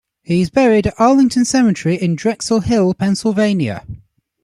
[0.23, 3.85] He is buried at Arlington Cemetery in Drexel Hill, Pennsylvania.